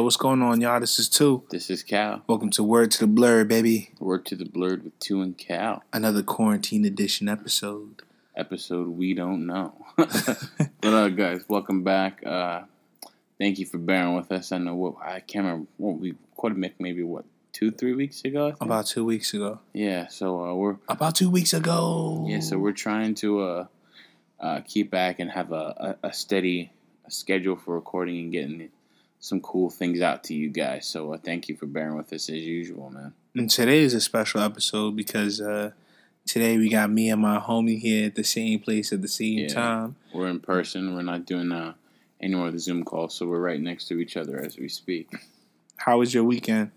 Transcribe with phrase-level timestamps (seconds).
[0.00, 0.80] Yo, what's going on, y'all?
[0.80, 1.42] This is two.
[1.50, 2.22] This is Cal.
[2.26, 3.90] Welcome to Word to the Blerd, baby.
[3.98, 5.82] Word to the Blerd with two and Cal.
[5.92, 8.00] Another quarantine edition episode.
[8.34, 9.74] Episode we don't know.
[9.98, 12.24] but uh, guys, welcome back.
[12.24, 12.62] Uh,
[13.38, 14.52] thank you for bearing with us.
[14.52, 18.46] I know what I can't remember what we quite maybe what two three weeks ago.
[18.46, 18.62] I think?
[18.62, 19.60] About two weeks ago.
[19.74, 20.08] Yeah.
[20.08, 22.24] So uh, we're About two weeks ago.
[22.26, 22.40] yeah.
[22.40, 23.66] So we're trying to uh,
[24.40, 26.72] uh, keep back and have a, a, a steady
[27.08, 28.70] schedule for recording and getting
[29.20, 30.86] some cool things out to you guys.
[30.86, 33.12] So uh, thank you for bearing with us as usual, man.
[33.36, 35.72] And today is a special episode because uh,
[36.26, 39.38] today we got me and my homie here at the same place at the same
[39.40, 39.48] Yeah.
[39.48, 39.96] time.
[40.12, 40.94] We're in person.
[40.94, 41.74] We're not doing uh,
[42.20, 44.68] any more of the Zoom calls, so we're right next to each other as we
[44.68, 45.08] speak.
[45.76, 46.70] How was your weekend?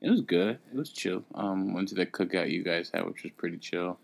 [0.00, 0.58] It was good.
[0.72, 1.24] It was chill.
[1.34, 3.98] Um, went to the cookout you guys had, which was pretty chill.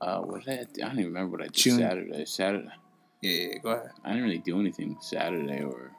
[0.00, 0.60] Uh, what did I?
[0.84, 1.78] I don't even remember what I did June.
[1.78, 2.24] Saturday.
[2.26, 2.68] Saturday.
[3.22, 3.90] Yeah, go ahead.
[4.04, 5.90] I didn't really do anything Saturday or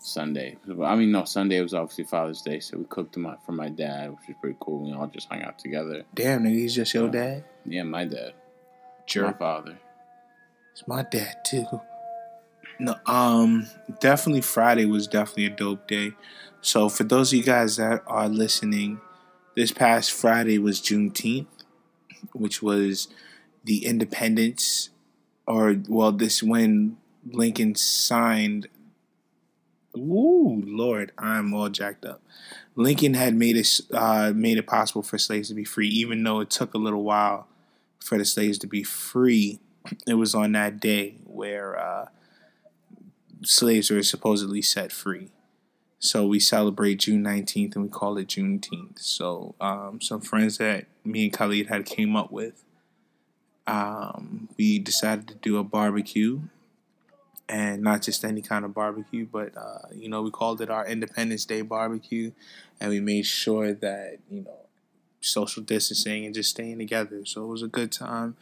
[0.00, 0.56] Sunday.
[0.82, 3.68] I mean, no, Sunday was obviously Father's Day, so we cooked them up for my
[3.68, 4.84] dad, which was pretty cool.
[4.84, 6.04] We all just hung out together.
[6.14, 7.44] Damn, nigga, he's just your dad?
[7.64, 9.38] Yeah, my dad, my Jerk.
[9.38, 9.78] father.
[10.72, 11.66] It's my dad too.
[12.78, 13.66] No, um,
[14.00, 16.12] definitely Friday was definitely a dope day.
[16.60, 19.00] So for those of you guys that are listening,
[19.56, 21.46] this past Friday was Juneteenth,
[22.32, 23.08] which was
[23.64, 24.90] the independence,
[25.46, 28.68] or well, this when Lincoln signed.
[29.94, 32.20] Woo, Lord, I'm all jacked up.
[32.76, 36.40] Lincoln had made it uh, made it possible for slaves to be free, even though
[36.40, 37.48] it took a little while
[37.98, 39.60] for the slaves to be free
[40.06, 42.06] it was on that day where uh,
[43.42, 45.30] slaves were supposedly set free.
[46.00, 49.00] So we celebrate June 19th and we call it Juneteenth.
[49.00, 52.64] So um, some friends that me and Khalid had came up with,
[53.66, 56.40] um, we decided to do a barbecue.
[57.50, 60.86] And not just any kind of barbecue, but uh, you know, we called it our
[60.86, 62.32] Independence Day barbecue,
[62.78, 64.66] and we made sure that you know,
[65.22, 67.24] social distancing and just staying together.
[67.24, 68.36] So it was a good time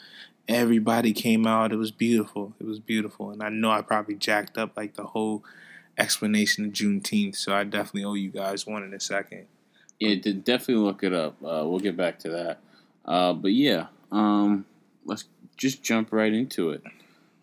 [0.48, 1.72] everybody came out.
[1.72, 2.54] It was beautiful.
[2.60, 3.30] It was beautiful.
[3.30, 5.44] And I know I probably jacked up like the whole
[5.98, 7.36] explanation of Juneteenth.
[7.36, 9.46] So I definitely owe you guys one in a second.
[9.98, 11.36] Yeah, de- definitely look it up.
[11.42, 12.60] Uh, we'll get back to that.
[13.04, 14.66] Uh, but yeah, um,
[15.04, 15.24] let's
[15.56, 16.82] just jump right into it.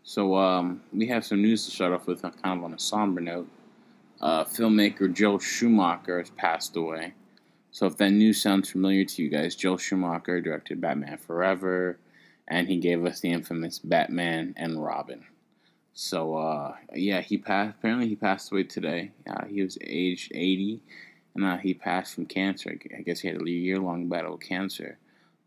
[0.04, 3.22] So um, we have some news to start off with, kind of on a somber
[3.22, 3.48] note.
[4.22, 7.14] Uh, filmmaker Joel Schumacher has passed away.
[7.72, 11.98] So if that news sounds familiar to you guys, Joel Schumacher directed Batman Forever,
[12.48, 15.26] and he gave us the infamous Batman and Robin.
[15.94, 17.78] So uh, yeah, he passed.
[17.80, 19.12] Apparently, he passed away today.
[19.28, 20.82] Uh, he was aged eighty
[21.36, 22.78] and uh, he passed from cancer.
[22.98, 24.98] I guess he had a year long battle with cancer.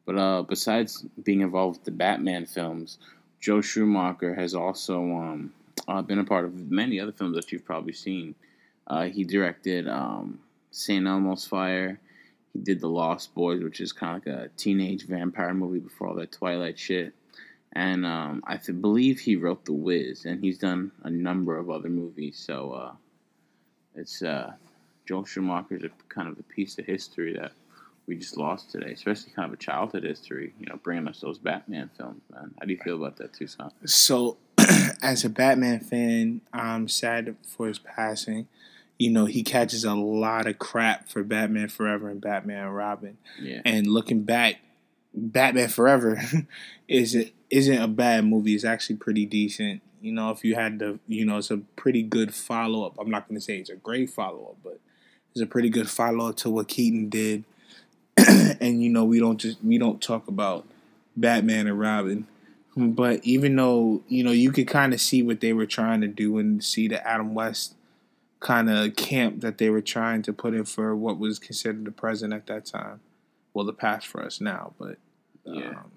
[0.05, 2.99] But uh, besides being involved with the Batman films,
[3.41, 5.52] Joe Schumacher has also um,
[5.88, 8.34] uh, been a part of many other films that you've probably seen.
[8.86, 10.38] Uh, he directed um,
[10.70, 11.06] St.
[11.06, 11.98] Elmo's Fire.
[12.52, 16.08] He did The Lost Boys, which is kind of like a teenage vampire movie before
[16.08, 17.12] all that Twilight shit.
[17.72, 21.68] And um, I th- believe he wrote The Wiz, and he's done a number of
[21.68, 22.38] other movies.
[22.38, 22.92] So uh,
[23.94, 24.53] it's uh,
[25.06, 27.53] Joel Schumacher's a kind of a piece of history that
[28.06, 30.55] we just lost today, especially kind of a childhood history.
[30.59, 32.55] You know, bringing us those Batman films, man.
[32.59, 33.72] How do you feel about that, Tucson?
[33.84, 34.37] So,
[35.03, 38.49] as a Batman fan, I'm sad for his passing.
[38.99, 43.19] You know, he catches a lot of crap for Batman Forever and Batman and Robin.
[43.41, 44.56] Yeah, And looking back,
[45.12, 46.21] Batman Forever
[46.89, 48.55] isn't isn't a bad movie.
[48.55, 49.83] It's actually pretty decent.
[50.00, 52.95] You know, if you had to, you know, it's a pretty good follow up.
[52.99, 54.81] I'm not going to say it's a great follow up, but
[55.33, 57.45] it's a pretty good follow up to what Keaton did.
[58.60, 60.66] and you know, we don't just we don't talk about
[61.16, 62.27] Batman and Robin,
[62.77, 66.09] but even though you know you could kind of see what they were trying to
[66.09, 67.75] do and see the Adam West
[68.41, 71.91] kind of camp that they were trying to put in for what was considered the
[71.91, 73.00] present at that time
[73.54, 74.98] well the past for us now but
[75.44, 75.69] Yeah.
[75.71, 75.91] um,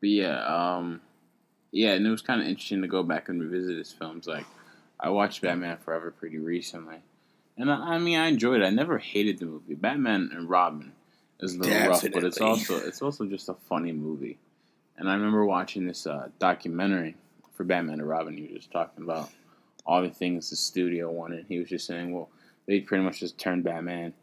[0.00, 0.44] but yeah,
[0.76, 1.00] um,
[1.72, 4.26] yeah, and it was kind of interesting to go back and revisit his films.
[4.26, 4.44] Like,
[5.00, 6.98] I watched Batman Forever pretty recently,
[7.56, 8.64] and I, I mean, I enjoyed it.
[8.64, 9.74] I never hated the movie.
[9.74, 10.92] Batman and Robin
[11.44, 14.38] is a little rough, but it's also it's also just a funny movie.
[14.96, 17.16] And I remember watching this uh, documentary
[17.52, 18.36] for Batman and Robin.
[18.36, 19.30] He was just talking about
[19.86, 21.46] all the things the studio wanted.
[21.48, 22.30] He was just saying, well,
[22.66, 24.14] they pretty much just turned Batman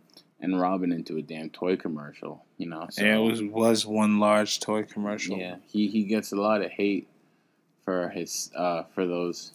[0.41, 2.87] and Robin into a damn toy commercial, you know.
[2.89, 6.61] So, and it was was one large toy commercial yeah, he he gets a lot
[6.61, 7.07] of hate
[7.83, 9.51] for his uh for those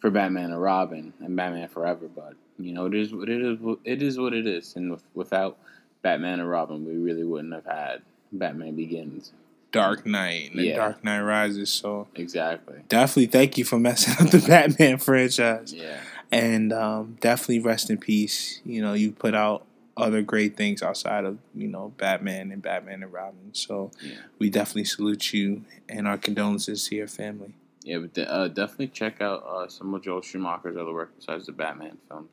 [0.00, 3.58] for Batman and Robin and Batman Forever, but you know it is what it is.
[3.84, 5.58] It is what it is, and with, without
[6.02, 8.02] Batman and Robin, we really wouldn't have had
[8.32, 9.32] Batman Begins.
[9.70, 10.76] Dark Knight and Yeah.
[10.76, 12.82] Dark Knight Rises so Exactly.
[12.88, 16.00] definitely thank you for messing up the Batman franchise Yeah.
[16.30, 18.60] and um, definitely rest in peace.
[18.66, 19.64] You know, you put out
[19.96, 23.50] other great things outside of you know Batman and Batman and Robin.
[23.52, 24.16] So Yeah.
[24.38, 27.54] we definitely salute you and our condolences to your family.
[27.84, 31.52] Yeah, but uh, definitely check out uh, some of Joel Schumacher's other work besides the
[31.52, 32.28] Batman films.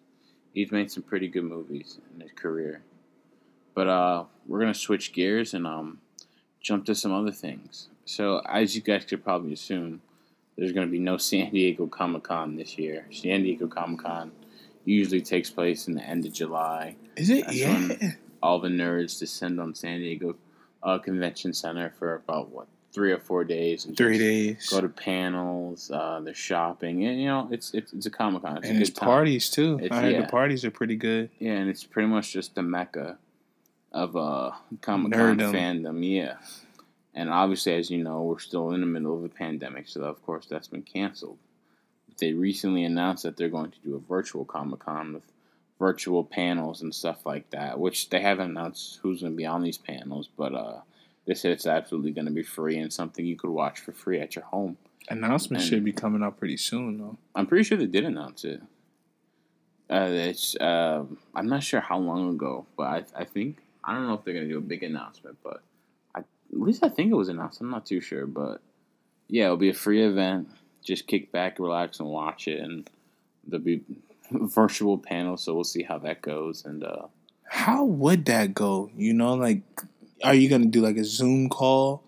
[0.54, 2.82] He's made some pretty good movies in his career.
[3.80, 6.00] But uh, we're gonna switch gears and um,
[6.60, 7.88] jump to some other things.
[8.04, 10.02] So, as you guys could probably assume,
[10.58, 13.06] there's gonna be no San Diego Comic Con this year.
[13.10, 14.34] San Diego Comic Con
[14.84, 16.98] usually takes place in the end of July.
[17.16, 17.46] Is it?
[17.46, 18.12] That's yeah.
[18.44, 20.36] All the nerds descend on San Diego
[20.84, 23.86] uh, Convention Center for about what three or four days.
[23.86, 24.68] And Three days.
[24.70, 28.60] go to panels, uh, they're shopping, and you know, it's it's, it's a comic con.
[28.62, 29.80] And it's parties too.
[29.82, 30.22] It's- I heard yeah.
[30.24, 31.30] the parties are pretty good.
[31.40, 33.18] Yeah, and it's pretty much just the mecca
[33.92, 34.52] of uh
[34.82, 36.00] comic con fandom.
[36.08, 36.36] Yeah,
[37.14, 40.22] and obviously, as you know, we're still in the middle of a pandemic, so of
[40.26, 41.38] course that's been canceled.
[42.20, 45.24] They recently announced that they're going to do a virtual comic con with
[45.80, 49.64] virtual panels and stuff like that, which they haven't announced who's going to be on
[49.64, 50.82] these panels, but uh,
[51.26, 54.20] they said it's absolutely going to be free and something you could watch for free
[54.20, 54.78] at your home.
[55.08, 57.18] Announcement And- should be coming out pretty soon though.
[57.34, 58.62] I'm pretty sure they did announce it.
[59.90, 61.04] Uh, it's uh,
[61.34, 63.58] I'm not sure how long ago, but I I think
[63.90, 65.64] I don't know if they're gonna do a big announcement, but
[66.14, 67.60] I, at least I think it was announced.
[67.62, 68.62] I'm not too sure, but
[69.28, 70.50] yeah, it'll be a free event.
[70.84, 72.88] Just kick back, relax, and watch it, and
[73.48, 73.82] there'll be
[74.32, 76.66] virtual panels, so we'll see how that goes.
[76.66, 77.08] And uh,
[77.46, 78.92] How would that go?
[78.96, 79.62] You know, like,
[80.24, 82.04] are you gonna do like a Zoom call?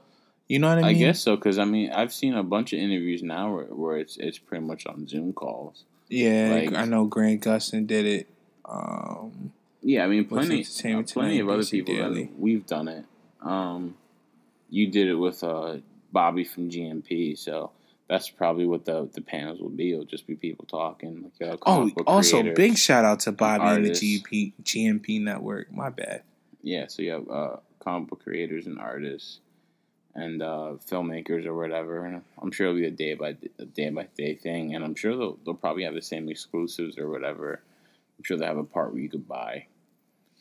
[0.48, 0.98] You know what I mean?
[0.98, 3.98] I guess so, because I mean I've seen a bunch of interviews now where, where
[3.98, 5.84] it's it's pretty much on Zoom calls.
[6.10, 8.28] Yeah, like- I know Grant Gustin did it.
[8.66, 12.26] Um, Yeah, I mean, plenty, uh, plenty of other people Daily?
[12.26, 13.06] that we've done it.
[13.42, 13.96] Um,
[14.70, 15.78] you did it with uh,
[16.12, 17.72] Bobby from GMP, so
[18.08, 19.94] that's probably what the the panels will be.
[19.94, 21.32] It'll just be people talking.
[21.40, 22.58] Like, oh, also creators.
[22.58, 23.92] big shout out to Bobby and the.
[23.92, 25.72] GP GMP network.
[25.72, 26.24] My bad.
[26.62, 29.40] Yeah, so you have uh, comic book creators and artists
[30.14, 32.06] and uh, filmmakers or whatever.
[32.06, 34.96] And I'm sure it'll be a day by a day by day thing, and I'm
[34.96, 37.62] sure they'll they'll probably have the same exclusives or whatever.
[38.18, 39.66] I'm sure they have a part where you could buy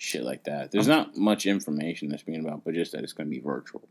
[0.03, 0.71] shit like that.
[0.73, 3.83] There's not much information that's being about, but just that it's going to be virtual.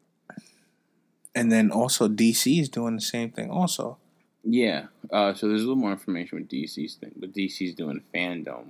[1.35, 3.51] And then also DC is doing the same thing.
[3.51, 3.97] Also,
[4.43, 4.87] Yeah.
[5.11, 8.69] Uh, so there's a little more information with DC's thing, but DC's doing FanDome,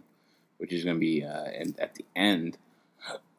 [0.57, 2.57] which is going to be uh, in, at the end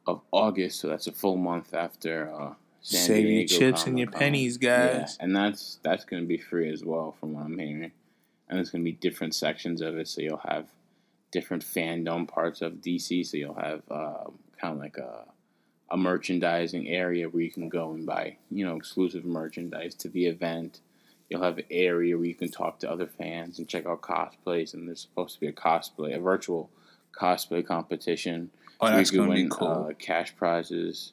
[0.07, 0.81] of August.
[0.81, 4.19] So that's a full month after uh, San save your Diego chips and your Comic-Con.
[4.21, 5.19] pennies, Yeah, guys.
[5.21, 7.93] and that's that's going to be free as well, from what I'm hearing.
[8.49, 10.67] And there's going to be different sections of it, so you'll have
[11.31, 13.27] different fandom parts of DC.
[13.27, 14.25] So you'll have uh,
[14.61, 15.25] kind of like a
[15.91, 20.27] a merchandising area where you can go and buy, you know, exclusive merchandise to the
[20.27, 20.81] event.
[21.29, 24.75] You'll have an area where you can talk to other fans and check out cosplays.
[24.75, 26.71] And there's supposed to be a cosplay, a virtual
[27.19, 28.51] cosplay competition.
[28.81, 29.89] Oh, where that's you can gonna be win, cool.
[29.91, 31.13] Uh, cash prizes,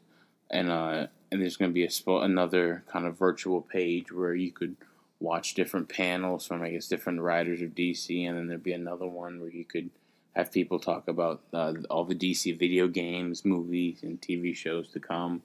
[0.52, 4.34] and uh, and there's going to be a spo- another kind of virtual page where
[4.34, 4.78] you could
[5.20, 9.08] watch different panels from I guess different writers of DC, and then there'd be another
[9.08, 9.90] one where you could
[10.38, 15.00] have people talk about uh, all the DC video games, movies, and TV shows to
[15.00, 15.42] come.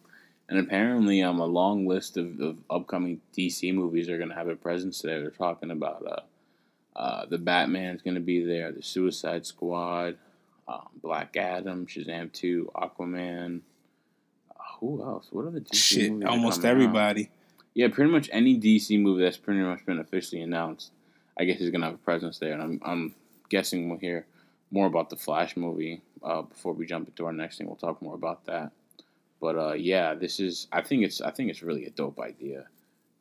[0.51, 4.49] And apparently, um, a long list of, of upcoming DC movies are going to have
[4.49, 5.23] a presence there.
[5.23, 10.19] They're talking about uh, uh, the Batman's going to be there, the Suicide Squad,
[10.69, 13.63] um, Black Adam, Shazam 2, Aquaman.
[14.51, 15.29] Uh, who else?
[15.31, 16.83] What are the DC Shit, movies that are almost coming out?
[16.83, 17.31] everybody.
[17.73, 20.93] Yeah, pretty much any DC movie that's pretty much been officially announced,
[21.39, 23.15] I guess is gonna have a presence there, and I'm I'm
[23.49, 24.27] guessing we'll hear
[24.73, 27.67] more about the Flash movie uh, before we jump into our next thing.
[27.67, 28.73] We'll talk more about that.
[29.41, 32.67] But uh, yeah, this is I think it's I think it's really a dope idea,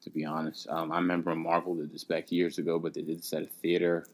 [0.04, 0.68] to be honest.
[0.70, 3.48] Um, I remember Marvel did this back years ago, but they did this at a
[3.48, 4.06] theater.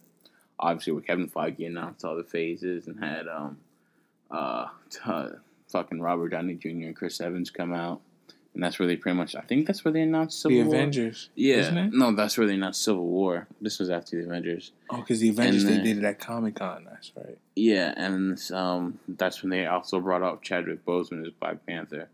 [0.60, 3.58] Obviously, where Kevin Feige announced all the phases and had um,
[4.32, 5.00] uh, t-
[5.68, 6.68] fucking Robert Downey Jr.
[6.70, 8.02] and Chris Evans come out.
[8.58, 10.76] And that's where they pretty much, I think that's where they announced Civil The War.
[10.78, 11.30] Avengers.
[11.36, 11.94] Yeah, Isn't it?
[11.94, 13.46] no, that's where they announced Civil War.
[13.62, 14.72] This was after the Avengers.
[14.90, 16.88] Oh, because the Avengers And they then- did it at Comic Con.
[16.90, 17.38] That's right.
[17.56, 22.10] Yeah, and um, that's when they also brought out Chadwick Boseman as Black Panther.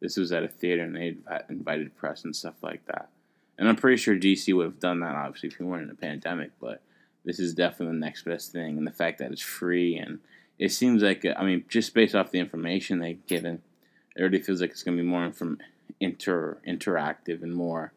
[0.00, 1.16] This was at a theater, and they
[1.50, 3.10] invited press and stuff like that.
[3.58, 5.94] And I'm pretty sure DC would have done that, obviously, if we weren't in a
[5.94, 6.52] pandemic.
[6.62, 6.80] But
[7.26, 10.20] this is definitely the next best thing, and the fact that it's free, and
[10.58, 13.60] it seems like, I mean, just based off the information they've given,
[14.16, 15.58] it already feels like it's going to be more from
[16.00, 17.92] inter interactive and more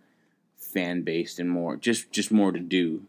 [0.58, 3.04] fan based and more just just more to do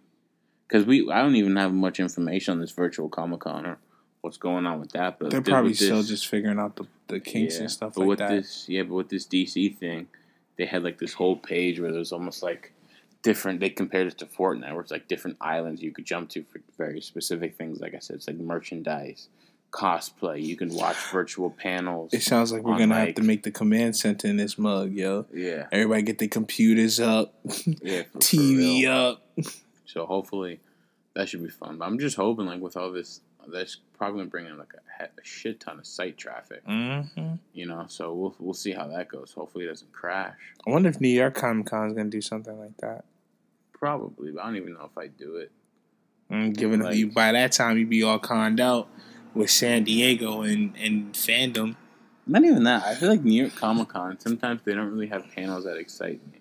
[0.66, 3.78] because we I don't even have much information on this virtual Comic Con or
[4.20, 5.18] what's going on with that.
[5.18, 8.00] But They're probably this- still just figuring out the, the kinks yeah, and stuff but
[8.00, 8.30] like with that.
[8.30, 10.08] this, yeah, but with this DC thing,
[10.56, 12.72] they had like this whole page where there's almost like
[13.22, 13.60] different.
[13.60, 16.60] They compared it to Fortnite, where it's like different islands you could jump to for
[16.76, 17.80] very specific things.
[17.80, 19.28] Like I said, it's like merchandise,
[19.70, 20.42] cosplay.
[20.42, 22.12] You can watch virtual panels.
[22.14, 24.92] It sounds like we're gonna like- have to make the command center in this mug,
[24.92, 25.26] yo.
[25.32, 27.34] Yeah, Everybody get their computers up,
[27.82, 28.02] yeah.
[28.04, 28.92] for- for TV real.
[28.92, 29.22] up.
[29.86, 30.60] So hopefully
[31.14, 31.78] that should be fun.
[31.78, 33.20] But I'm just hoping, like with all this,
[33.50, 36.64] that's probably gonna bring in like a, a shit ton of site traffic.
[36.66, 37.34] Mm-hmm.
[37.54, 39.32] You know, so we'll we'll see how that goes.
[39.32, 40.36] Hopefully it doesn't crash.
[40.66, 43.04] I wonder if New York Comic Con is gonna do something like that.
[43.72, 45.52] Probably, but I don't even know if I do it.
[46.30, 48.88] Mm, given Like- that you by that time you'd be all conned out
[49.34, 51.76] with San Diego and and FanDome.
[52.26, 52.84] Not even that.
[52.84, 56.20] I feel like New York Comic Con sometimes they don't really have panels that excite
[56.30, 56.40] me.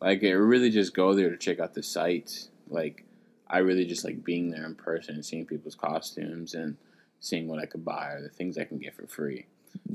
[0.00, 2.48] Like I really just go there to check out the sites.
[2.68, 3.04] Like
[3.48, 6.76] I really just like being there in person and seeing people's costumes and
[7.20, 9.46] seeing what I could buy or the things I can get for free.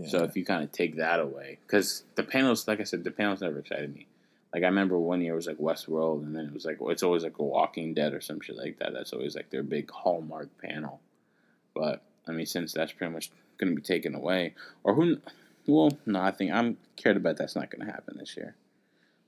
[0.08, 3.12] So if you kind of take that away, because the panels, like I said, the
[3.12, 4.08] panels never excited me.
[4.54, 7.04] Like I remember one year it was like Westworld, and then it was like it's
[7.04, 8.94] always like a Walking Dead or some shit like that.
[8.94, 11.00] That's always like their big hallmark panel.
[11.74, 15.18] But I mean, since that's pretty much going to be taken away, or who?
[15.68, 18.56] Well, no, I think I'm cared about that's not going to happen this year.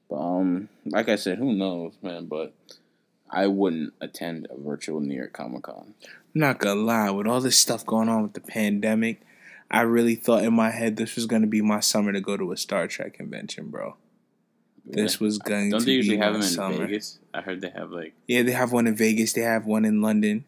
[0.09, 2.25] But um, like I said, who knows, man?
[2.25, 2.53] But
[3.29, 5.95] I wouldn't attend a virtual New York Comic Con.
[6.35, 9.21] Not gonna lie, with all this stuff going on with the pandemic,
[9.71, 12.51] I really thought in my head this was gonna be my summer to go to
[12.51, 13.95] a Star Trek convention, bro.
[14.85, 15.77] This was going to.
[15.77, 16.85] Don't they usually be have my them in summer.
[16.85, 17.19] Vegas?
[17.33, 19.33] I heard they have like Yeah, they have one in Vegas.
[19.33, 20.45] They have one in London.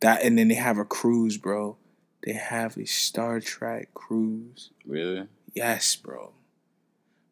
[0.00, 1.76] That and then they have a cruise, bro.
[2.24, 4.70] They have a Star Trek cruise.
[4.84, 5.26] really.
[5.54, 6.32] Yes, bro.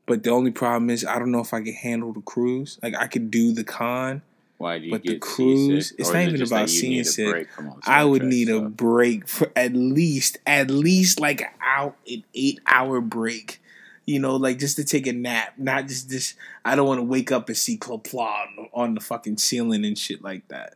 [0.06, 2.78] But the only problem is I don't know if I can handle the cruise.
[2.82, 4.22] Like I could do the con.
[4.58, 5.98] Why do you But the cruise- seasick?
[6.00, 7.28] it's not it even about seeing sick.
[7.30, 11.48] break from all I would need a break for at least at least like an
[11.60, 13.60] hour an eight hour break.
[14.06, 16.34] You know, like just to take a nap, not just this.
[16.64, 19.98] I don't want to wake up and see Clopla on, on the fucking ceiling and
[19.98, 20.74] shit like that.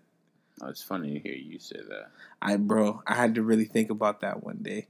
[0.61, 2.11] Oh, it's funny to hear you say that.
[2.43, 4.87] I bro, I had to really think about that one day.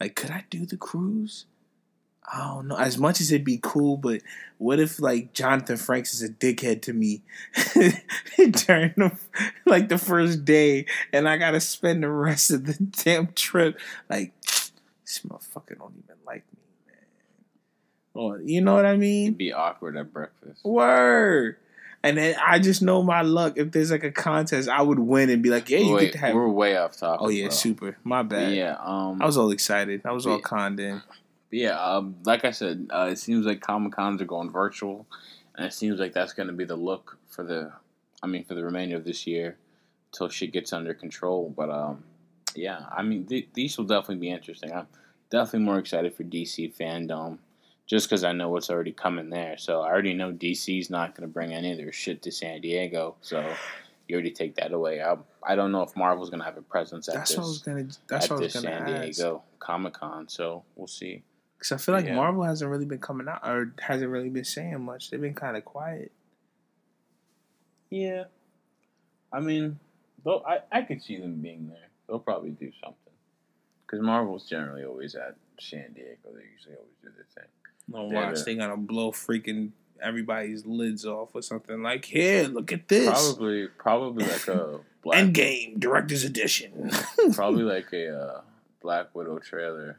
[0.00, 1.46] Like, could I do the cruise?
[2.30, 2.76] I don't know.
[2.76, 4.22] As much as it'd be cool, but
[4.58, 7.22] what if like Jonathan Frakes is a dickhead to me
[8.36, 9.18] during the,
[9.66, 12.74] like the first day, and I gotta spend the rest of the
[13.04, 16.96] damn trip like this motherfucker don't even like me, man.
[18.14, 19.26] Or you know what I mean?
[19.26, 20.64] It'd be awkward at breakfast.
[20.64, 21.56] Word.
[22.04, 23.54] And then I just know my luck.
[23.56, 26.12] If there's like a contest, I would win and be like, "Yeah, you Wait, get
[26.12, 27.20] to have." we're way off topic.
[27.24, 27.50] Oh yeah, bro.
[27.54, 27.96] super.
[28.02, 28.54] My bad.
[28.54, 30.02] yeah, um, I was all excited.
[30.04, 30.42] I was all Yeah.
[30.42, 31.00] conned in.
[31.50, 35.06] But yeah, um, like I said, uh, it seems like Comic Cons are going virtual,
[35.54, 37.70] and it seems like that's going to be the look for the,
[38.22, 39.56] I mean, for the remainder of this year,
[40.10, 41.52] till shit gets under control.
[41.56, 42.02] But um,
[42.56, 44.72] yeah, I mean, th- these will definitely be interesting.
[44.72, 44.86] I'm
[45.30, 47.38] definitely more excited for DC FanDome,
[47.92, 49.58] just because I know what's already coming there.
[49.58, 52.62] So I already know DC's not going to bring any of their shit to San
[52.62, 53.16] Diego.
[53.20, 53.46] So
[54.08, 55.02] you already take that away.
[55.02, 57.46] I, I don't know if Marvel's going to have a presence at That's what I
[57.46, 57.88] was this gonna.
[58.08, 59.18] That's at what I was this San ask.
[59.18, 60.26] Diego Comic Con.
[60.26, 61.22] So we'll see.
[61.58, 62.14] Because I feel like Yeah.
[62.14, 65.10] Marvel hasn't really been coming out or hasn't really been saying much.
[65.10, 66.12] They've been kind of quiet.
[67.90, 68.24] Yeah.
[69.30, 69.78] I mean,
[70.24, 71.90] though I, I could see them being there.
[72.08, 72.96] They'll probably do something.
[73.84, 76.30] Because Marvel's generally always at San Diego.
[76.34, 77.50] They usually always do their thing.
[77.88, 79.70] No watch, the- they gonna blow freaking
[80.00, 85.24] everybody's lids off or something like, "Here, look at this." Probably, probably like a Black,
[85.24, 86.90] Endgame Director's Edition.
[87.34, 88.40] probably like a uh,
[88.80, 89.98] Black Widow trailer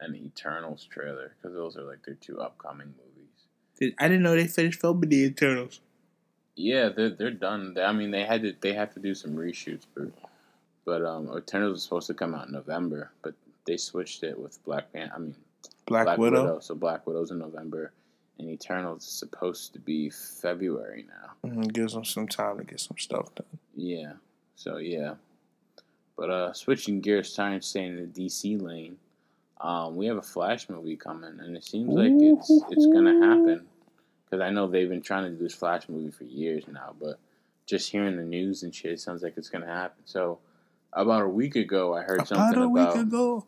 [0.00, 3.94] and Eternals trailer because those are like their two upcoming movies.
[3.98, 5.80] I didn't know they finished filming the Eternals.
[6.56, 7.74] Yeah, they're they're done.
[7.74, 10.10] They- I mean, they had to they have to do some reshoots for,
[10.84, 13.34] but um, Eternals was supposed to come out in November, but
[13.66, 15.14] they switched it with Black Panther.
[15.14, 15.34] I mean,
[15.86, 16.60] Black, Widow.
[16.60, 17.92] So Black Widow's in November,
[18.38, 21.48] and Eternals is supposed to be February now.
[21.48, 23.46] Mhm, gives them some time to get some stuff done.
[23.74, 24.14] Yeah.
[24.56, 25.14] So yeah.
[26.16, 28.96] But uh, switching gears, trying to stay in the DC lane.
[29.60, 33.66] Um, we have a Flash movie coming, and it seems like it's it's gonna happen.
[34.24, 37.18] Because I know they've been trying to do this Flash movie for years now, but
[37.66, 40.02] just hearing the news and shit, it sounds like it's gonna happen.
[40.04, 40.38] So
[40.92, 43.46] about a week ago, I heard About something a week about ago.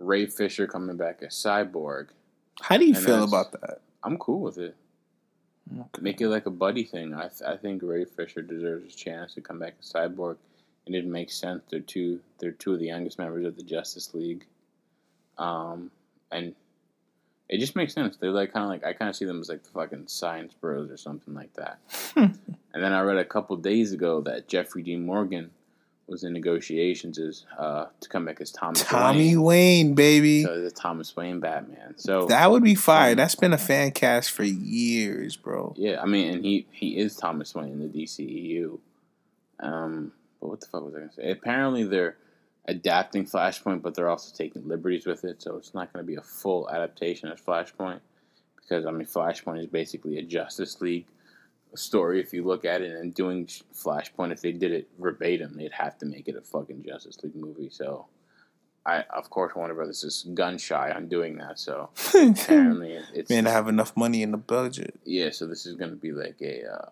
[0.00, 2.08] Ray Fisher coming back as Cyborg.
[2.60, 3.80] How do you And feel about that?
[4.02, 4.76] I'm cool with it.
[6.00, 7.14] Make it like a buddy thing.
[7.14, 10.36] I, th- I think Ray Fisher deserves a chance to come back as Cyborg,
[10.86, 11.62] and it makes sense.
[11.70, 14.46] They're two they're two of the youngest members of the Justice League,
[15.38, 15.90] um,
[16.32, 16.54] and
[17.48, 18.16] it just makes sense.
[18.16, 20.54] They're like kind of like I kind of see them as like the fucking Science
[20.54, 21.78] Bros or something like that.
[22.16, 22.38] and
[22.74, 25.50] then I read a couple days ago that Jeffrey Dean Morgan
[26.10, 29.42] was in negotiations is uh, to come back as Thomas Tommy Wayne.
[29.44, 30.42] Wayne, baby.
[30.42, 31.94] So the Thomas Wayne Batman.
[31.96, 33.14] So That would be fire.
[33.14, 35.74] That's been a fan cast for years, bro.
[35.76, 38.78] yeah, I mean, and he he is Thomas Wayne in the DCEU.
[39.60, 41.30] Um, but what the fuck was I gonna say?
[41.30, 42.16] Apparently they're
[42.66, 46.16] adapting Flashpoint, but they're also taking liberties with it, so it's not going to be
[46.16, 48.00] a full adaptation of Flashpoint.
[48.56, 51.06] Because I mean, Flashpoint is basically a Justice League
[51.74, 52.92] story if you look at it.
[52.92, 56.84] And doing Flashpoint, if they did it verbatim, they'd have to make it a fucking
[56.86, 57.70] Justice League movie.
[57.70, 58.06] So,
[58.86, 61.58] I of course Warner Brothers is gun shy on doing that.
[61.58, 64.98] So apparently, it's Man, I have enough money in the budget.
[65.04, 65.30] yeah.
[65.30, 66.88] So this is going to be like a uh,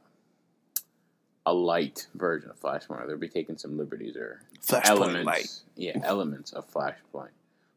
[1.46, 3.06] a light version of Flashpoint.
[3.06, 5.50] They'll be taking some liberties or Flashpoint elements, Light.
[5.76, 7.30] yeah, elements of Flashpoint.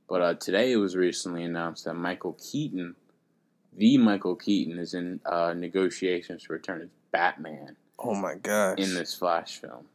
[0.09, 2.95] But uh, today it was recently announced that Michael Keaton,
[3.75, 8.77] the Michael Keaton, is in uh, negotiations to return as Batman Oh my gosh.
[8.79, 9.85] in this Flash film.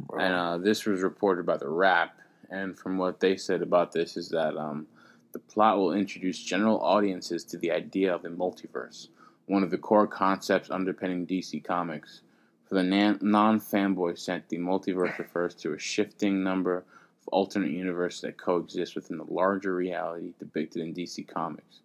[0.00, 0.20] Bro.
[0.20, 2.18] And uh, this was reported by the Wrap,
[2.50, 4.86] and from what they said about this is that um,
[5.32, 9.08] the plot will introduce general audiences to the idea of a multiverse,
[9.46, 12.20] one of the core concepts underpinning DC Comics.
[12.68, 16.84] For the nan- non-fanboy sent, the multiverse refers to a shifting number of
[17.28, 21.80] alternate universes that coexist within the larger reality depicted in DC Comics.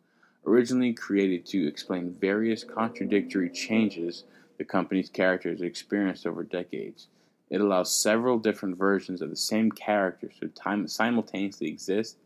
[0.46, 4.24] Originally created to explain various contradictory changes
[4.58, 7.08] the company's characters experienced over decades.
[7.50, 12.18] It allows several different versions of the same characters to time- simultaneously exist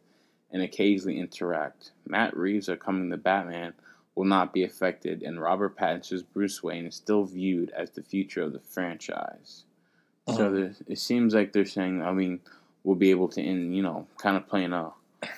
[0.51, 1.91] and occasionally interact.
[2.07, 3.73] Matt Reeves' upcoming The Batman
[4.13, 8.41] will not be affected, and Robert Pattinson's Bruce Wayne is still viewed as the future
[8.43, 9.65] of the franchise.
[10.27, 10.53] So Mhm.
[10.53, 12.39] there, it seems like they're saying, I mean,
[12.83, 14.93] we'll be able to, in you know, kind of playing a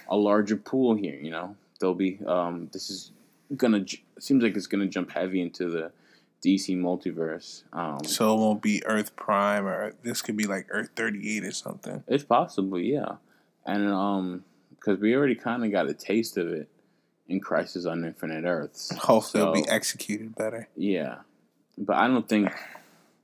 [0.10, 1.16] a larger pool here.
[1.16, 2.20] You know, they'll be.
[2.26, 3.12] Um, this is
[3.56, 3.86] gonna.
[4.20, 5.92] Seems like it's gonna jump heavy into the
[6.46, 7.64] DC multiverse.
[7.74, 11.52] Um, so it won't be Earth Prime or this could be like Earth 38 or
[11.52, 12.04] something.
[12.08, 13.16] It's possible, yeah.
[13.66, 16.70] And um, because we already kind of got a taste of it
[17.28, 18.96] in Crisis on Infinite Earths.
[18.98, 20.68] Hopefully it'll be executed better.
[20.76, 21.18] Yeah,
[21.78, 22.52] but I don't think.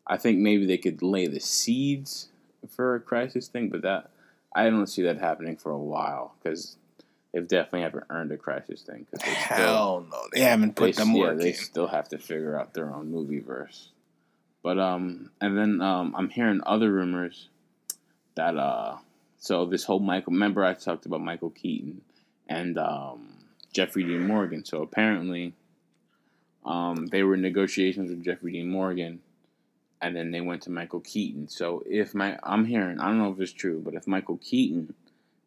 [0.06, 2.28] I think maybe they could lay the seeds
[2.68, 4.10] for a Crisis thing, but that
[4.54, 6.76] I don't see that happening for a while because
[7.34, 9.06] they've definitely haven't earned a Crisis thing.
[9.12, 10.22] Cause they still, Hell no.
[10.32, 11.56] They haven't put they, them yeah, they in.
[11.56, 13.90] still have to figure out their own movie verse.
[14.62, 17.50] But um, and then um, I'm hearing other rumors
[18.36, 18.98] that uh,
[19.38, 20.32] so this whole Michael.
[20.34, 22.02] Remember, I talked about Michael Keaton
[22.48, 23.34] and um,
[23.74, 24.64] Jeffrey Dean Morgan.
[24.64, 25.54] So apparently,
[26.66, 29.20] um, they were in negotiations with Jeffrey Dean Morgan,
[30.02, 31.50] and then they went to Michael Keaton.
[31.50, 34.94] So if my, I'm hearing, I don't know if it's true, but if Michael Keaton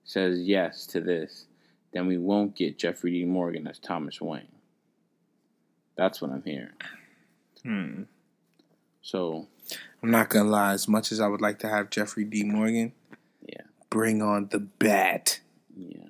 [0.04, 1.46] says yes to this,
[1.92, 4.48] then we won't get Jeffrey Dean Morgan as Thomas Wayne.
[5.96, 6.68] That's what I'm hearing.
[7.62, 8.02] Hmm.
[9.02, 9.46] So
[10.02, 10.72] I'm not gonna lie.
[10.72, 12.92] As much as I would like to have Jeffrey Dean Morgan,
[13.46, 13.62] Yeah.
[13.90, 15.40] bring on the bat.
[15.76, 16.08] yeah,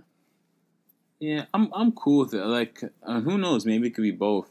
[1.21, 2.45] yeah, I'm I'm cool with it.
[2.45, 3.65] Like, uh, who knows?
[3.67, 4.51] Maybe it could be both.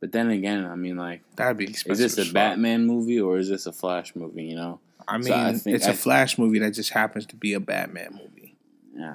[0.00, 2.34] But then again, I mean, like, That'd be is this a fuck.
[2.34, 4.44] Batman movie or is this a Flash movie?
[4.44, 4.80] You know?
[5.08, 7.54] I mean, So I think- it's a I- Flash movie that just happens to be
[7.54, 8.54] a Batman movie.
[8.94, 9.14] Nah,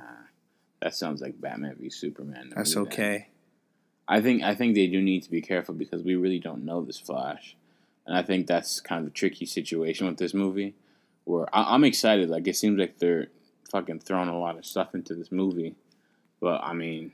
[0.82, 2.52] that sounds like Batman v Superman.
[2.56, 2.84] That's then.
[2.84, 3.28] okay.
[4.08, 6.82] I think I think they do need to be careful because we really don't know
[6.82, 7.56] this Flash,
[8.08, 10.74] and I think that's kind of a tricky situation with this movie.
[11.26, 13.28] Where I, I'm excited, like it seems like they're
[13.72, 15.76] fucking throwing a lot of stuff into this movie,
[16.42, 17.12] but I mean,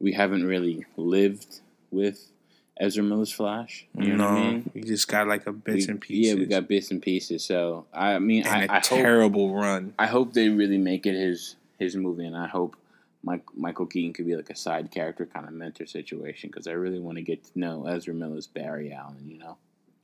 [0.00, 1.60] we haven't really lived
[1.92, 2.32] with
[2.80, 3.86] Ezra Miller's Flash.
[3.96, 4.70] You know no, what I mean?
[4.74, 6.34] we just got like a bits We- and pieces.
[6.34, 7.44] Yeah, we got bits and pieces.
[7.44, 9.94] So I mean, and I, a I hope terrible run.
[9.98, 12.76] I hope they really make it his his movie, and I hope
[13.22, 16.72] Mike, Michael Keaton could be like a side character kind of mentor situation because I
[16.72, 19.56] really want to get to know Ezra Miller's Barry Allen, you know.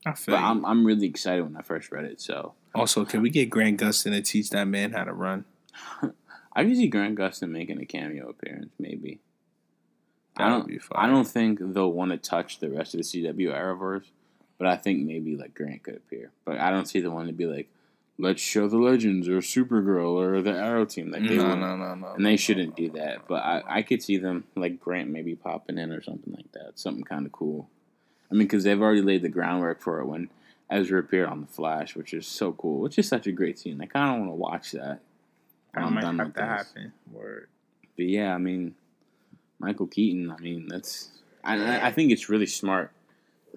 [0.07, 0.47] I feel But you.
[0.47, 2.21] I'm I'm really excited when I first read it.
[2.21, 5.45] So Also, can we get Grant Gustin to teach that man how to run?
[6.57, 9.21] I can see Grant Gustin making a cameo appearance, maybe.
[10.37, 10.69] I That would don't.
[10.69, 10.99] be fire.
[11.01, 14.05] I don't think they'll want to touch the rest of the CW Arrowverse,
[14.59, 16.31] but I think maybe like Grant could appear.
[16.45, 17.69] But I don't see the one to be like,
[18.19, 21.11] let's show the Legends or Supergirl or the Arrow team.
[21.11, 22.13] Like they no, won't- no, no, no.
[22.15, 23.27] and they shouldn't do that.
[23.29, 26.79] But I, I could see them like Grant maybe popping in or something like that.
[26.79, 27.69] Something kind of cool.
[28.31, 30.31] I mean, because they've already laid the groundwork for it when
[30.71, 32.81] Ezra appeared on the Flash, which is so cool.
[32.81, 33.81] Which is such a great scene.
[33.81, 35.01] I kind of want to watch that.
[35.75, 36.35] I'm might have to this.
[36.43, 36.93] happen.
[37.13, 37.49] Word.
[37.97, 38.75] But yeah, I mean,
[39.59, 40.31] Michael Keaton.
[40.31, 41.09] I mean, that's.
[41.43, 42.91] I, I- I think it's really smart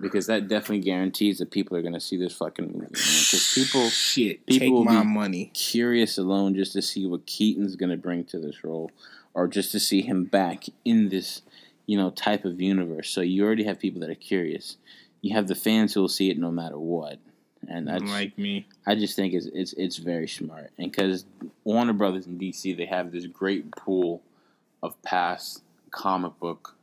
[0.02, 2.88] because that definitely guarantees that people are going to see this fucking movie.
[2.90, 5.52] Because people Shit, people take will my be- money.
[5.54, 8.92] curious alone just to see what Keaton's going to bring to this role,
[9.34, 11.42] or just to see him back in this,
[11.86, 13.10] you know, type of universe.
[13.10, 14.78] So you already have people that are curious.
[15.22, 17.20] You have the fans who will see it no matter what,
[17.68, 18.68] and that's like me.
[18.86, 21.26] I just think it's it's it's very smart, and because
[21.64, 24.22] Warner Brothers and DC they have this great pool
[24.84, 26.76] of past comic book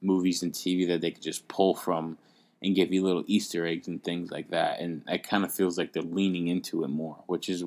[0.00, 2.16] movies and TV that they could just pull from
[2.62, 5.76] and give you little Easter eggs and things like that, and it kind of feels
[5.76, 7.64] like they're leaning into it more, which is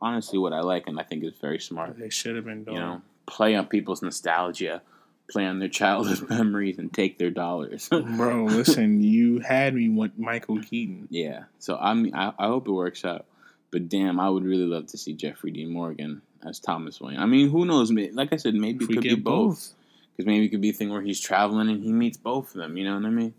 [0.00, 1.98] honestly what I like, and I think is very smart.
[1.98, 2.76] They should have been doing.
[2.76, 4.82] You know, play on people's nostalgia,
[5.30, 7.88] play on their childhood memories, and take their dollars.
[8.16, 11.08] Bro, listen, you had me with Michael Keaton.
[11.10, 13.26] Yeah, so I mean, I, I hope it works out.
[13.70, 17.18] But damn, I would really love to see Jeffrey Dean Morgan as Thomas Wayne.
[17.18, 17.92] I mean, who knows?
[17.92, 19.74] Like I said, maybe If it we could be both.
[20.12, 22.60] Because maybe it could be a thing where he's traveling and he meets both of
[22.60, 22.76] them.
[22.76, 23.32] You know what I mean?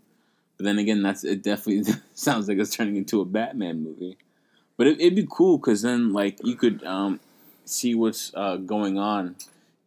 [0.62, 1.42] But then again, that's it.
[1.42, 4.16] Definitely sounds like it's turning into a Batman movie.
[4.76, 7.18] But it, it'd be cool because then, like, you could um,
[7.64, 9.34] see what's uh, going on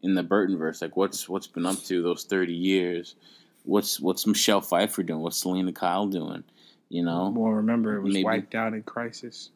[0.02, 0.82] in the Burtonverse.
[0.82, 3.16] Like, what's what's been up to those thirty years?
[3.64, 5.22] What's what's Michelle Pfeiffer doing?
[5.22, 6.44] What's Selina Kyle doing?
[6.90, 7.34] You know?
[7.34, 8.26] Well, remember it was Maybe.
[8.26, 9.52] wiped out in Crisis.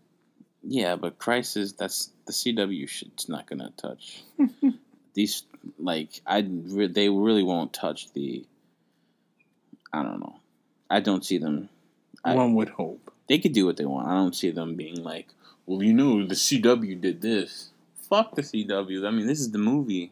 [0.63, 4.23] Yeah, but Crisis, that's the CW shit's not gonna touch.
[5.15, 5.43] These
[5.77, 8.45] like I they really won't touch the.
[9.91, 10.38] I don't know.
[10.89, 11.69] I don't see them.
[12.23, 13.11] I- One would hope.
[13.27, 14.07] They could do what they want.
[14.07, 15.27] I don't see them being like,
[15.67, 17.69] well, you know, the CW did this.
[18.09, 19.05] Fuck the CW.
[19.07, 20.11] I mean, this is the movie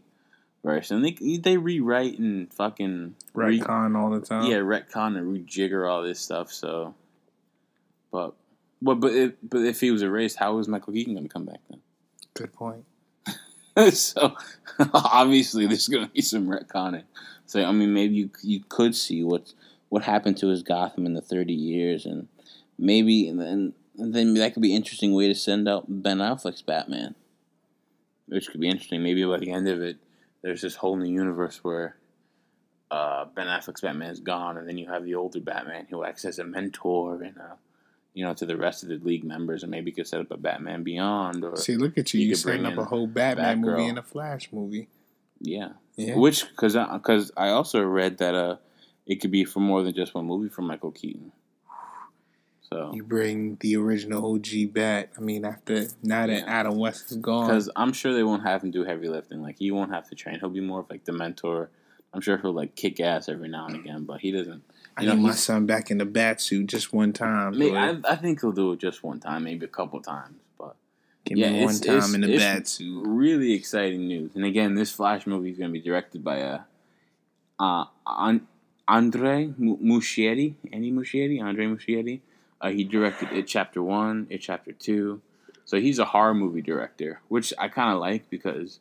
[0.64, 1.02] version.
[1.02, 4.46] They they rewrite and fucking re- Retcon all the time.
[4.52, 6.52] yeah, retcon and rejigger all this stuff.
[6.52, 6.94] So,
[8.12, 8.34] but,
[8.84, 11.46] but, but, if, but if he was erased, how was Michael Keaton going to come
[11.46, 11.82] back then?
[12.36, 12.86] Good point.
[13.94, 14.36] so,
[14.94, 17.04] obviously, there's going to be some retconning.
[17.48, 19.54] So, I mean, maybe you you could see what
[19.90, 22.28] what happened to his Gotham in the 30 years, and
[22.78, 26.18] maybe and then and then that could be an interesting way to send out Ben
[26.20, 27.16] Affleck's Batman,
[28.28, 29.02] which could be interesting.
[29.04, 29.98] Maybe by the end of it,
[30.42, 31.96] there's this whole new universe where
[32.92, 36.26] uh, Ben Affleck's Batman is gone, and then you have the older Batman who acts
[36.26, 37.56] as a mentor and uh,
[38.14, 40.38] you know to the rest of the league members, and maybe could set up a
[40.38, 42.22] Batman Beyond or See, look at you.
[42.22, 43.90] You You, setting up a whole Batman movie Batgirl.
[43.90, 44.88] and a Flash movie.
[45.40, 46.16] yeah, Yeah.
[46.18, 48.58] which because because I also read that uh
[49.08, 51.32] it could be for more than just one movie for Michael Keaton.
[52.70, 55.12] So You bring the original OG Bat.
[55.18, 56.44] I mean, after now that Yeah.
[56.48, 59.42] Adam West is gone, because I'm sure they won't have him do heavy lifting.
[59.42, 60.40] Like he won't have to train.
[60.40, 61.70] He'll be more of like the mentor.
[62.14, 64.64] I'm sure he'll like kick ass every now and again, but he doesn't.
[64.98, 67.58] I know, need my son back in the bat suit just one time.
[67.58, 67.76] Maybe.
[67.78, 70.76] I, I think he'll do it just one time, maybe a couple times, but
[71.24, 73.04] Give yeah, me one it's- time it's- in the bat suit.
[73.06, 74.32] really exciting news.
[74.36, 76.60] And again, this Flash movie is going to be directed by a
[77.60, 78.48] uh An-
[78.88, 82.22] Andre Mu- Muschietti, Andy Muschietti, Andre Muschietti.
[82.62, 85.22] Uh, he directed It Chapter One, It Chapter Two,
[85.66, 88.80] so he's a horror movie director, which I kind of like because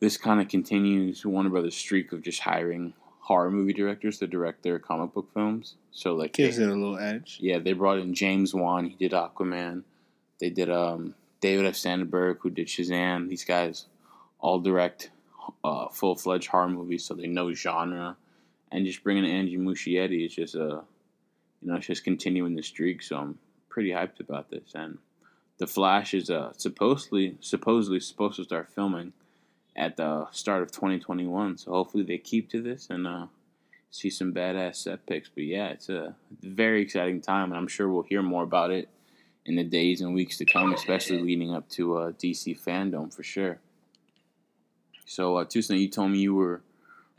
[0.00, 4.62] this kind of continues Warner Brothers' streak of just hiring horror movie directors to direct
[4.62, 5.74] their comic book films.
[5.92, 7.38] So like, Gives they- it a little edge.
[7.40, 8.86] yeah, they brought in James Wan.
[8.86, 9.82] He did Aquaman.
[10.40, 11.76] They did um, David F.
[11.76, 13.28] Sandberg, who did Shazam.
[13.28, 13.86] These guys
[14.40, 15.10] all direct
[15.62, 18.16] uh, full fledged horror movies, so they know genre.
[18.72, 20.82] And just bringing in Angie Muschietti is just a,
[21.62, 23.02] you know, it's just continuing the streak.
[23.02, 24.72] So I'm pretty hyped about this.
[24.74, 24.98] And
[25.58, 29.12] the Flash is uh, supposedly supposedly supposed to start filming
[29.76, 31.58] at the start of 2021.
[31.58, 33.26] So hopefully they keep to this and uh,
[33.90, 35.28] see some badass set picks.
[35.28, 38.88] But yeah, it's a very exciting time, and I'm sure we'll hear more about it
[39.44, 43.22] in the days and weeks to come, especially leading up to uh, DC FanDome for
[43.22, 43.58] sure.
[45.04, 46.62] So, uh, Tucson, you told me you were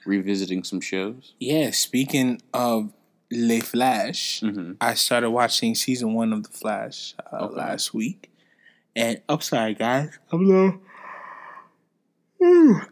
[0.05, 1.33] revisiting some shows.
[1.39, 2.91] Yeah, speaking of
[3.31, 4.73] Le Flash, Mm-hmm.
[4.79, 7.55] I started watching season one of The Flash uh, Okay.
[7.55, 8.29] last week.
[8.95, 10.17] And I'm sorry, guys.
[10.31, 10.79] I'm low.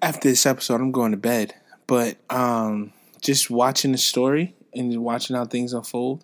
[0.02, 1.54] After this episode, I'm going to bed.
[1.88, 6.24] But um, just watching the story and watching how things unfold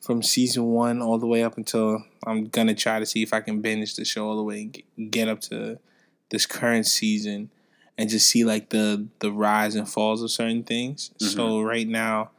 [0.00, 3.40] from season one all the way up until I'm gonna try to see if I
[3.40, 5.78] can binge the show all the way and get, get up to
[6.30, 7.50] this current season
[8.00, 11.10] and just see like the the rise and falls of certain things.
[11.18, 12.30] So right now,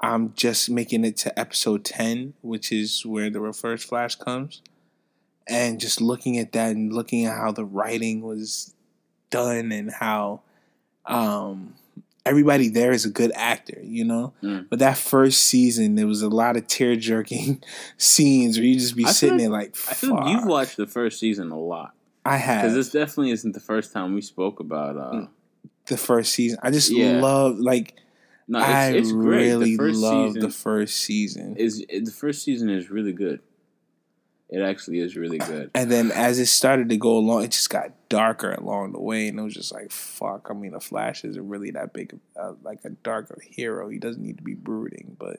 [0.00, 4.62] I'm just making it to episode ten, which is where the reverse flash comes,
[5.46, 8.72] and just looking at that and looking at how the writing was
[9.28, 10.40] done and how
[11.04, 11.74] um
[12.24, 14.32] everybody there is a good actor, you know.
[14.42, 14.68] Mm.
[14.70, 17.62] But that first season, there was a lot of tear jerking
[17.98, 20.78] scenes where you just be I sitting like- there like, I feel like you've watched
[20.78, 24.20] the first season a lot I have because this definitely isn't the first time we
[24.22, 24.96] spoke about.
[24.96, 25.28] Uh, Mm.
[25.86, 26.58] the first season.
[26.62, 27.20] I just Yeah.
[27.20, 27.96] love like
[28.46, 29.52] no, it's, I it's great.
[29.52, 31.56] really love the first season.
[31.56, 33.40] is the first season is really good.
[34.48, 35.70] It actually is really good.
[35.76, 39.28] And then as it started to go along, it just got darker along the way,
[39.28, 42.20] and it was just like, "Fuck!" I mean, the Flash isn't really that big, of,
[42.36, 43.88] uh, like a darker hero.
[43.88, 45.38] He doesn't need to be brooding, but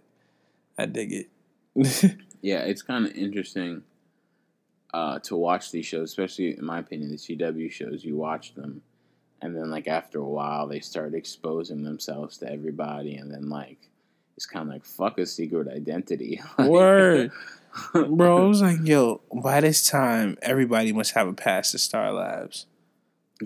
[0.78, 1.30] I dig it.
[2.42, 3.84] Yeah, it's kind of interesting
[4.94, 8.04] uh, to watch these shows, especially in my opinion, the CW shows.
[8.04, 8.82] You watch them,
[9.42, 13.90] and then like after a while, they start exposing themselves to everybody, and then like
[14.38, 16.42] it's kind of like fuck a secret identity.
[16.60, 17.32] Word.
[17.94, 22.12] Bro, I was like, yo, by this time, everybody must have a pass to Star
[22.12, 22.66] Labs.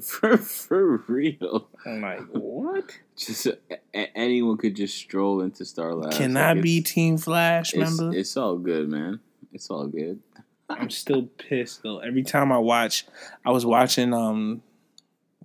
[0.02, 1.68] for for real.
[1.86, 2.92] I'm like, what?
[3.16, 3.60] Just a,
[3.94, 6.18] a- anyone could just stroll into Star Labs.
[6.18, 9.20] Can Like, I be Team Flash, It's, it's all good, man.
[9.54, 10.20] It's all good.
[10.69, 11.99] I'm still pissed though.
[11.99, 13.06] Every time I watch,
[13.45, 14.62] I was watching um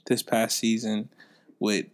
[0.06, 1.09] this past season
[1.59, 1.87] with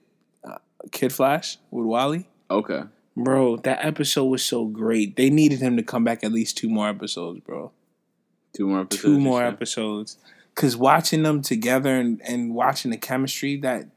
[0.45, 0.59] uh,
[0.93, 2.29] Kid Flash with Wally.
[2.51, 2.83] Okay.
[3.17, 5.17] Bro, that episode was so great.
[5.17, 7.73] They needed him to come back at least two more episodes, bro.
[8.55, 9.03] Two more episodes.
[9.03, 10.19] Two more episodes.
[10.55, 13.89] Cause watching them together and, and watching the chemistry that